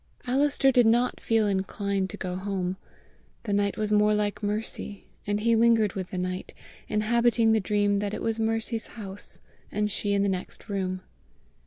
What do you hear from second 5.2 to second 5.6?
and he